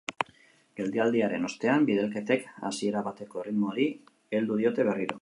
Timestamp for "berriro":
4.93-5.09